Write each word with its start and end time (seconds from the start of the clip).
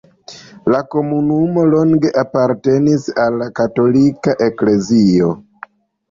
La 0.75 0.77
komunumo 0.93 1.65
longe 1.73 2.09
apartenis 2.21 3.05
al 3.25 3.37
la 3.41 3.47
katolika 3.59 4.33
eklezio. 4.47 5.29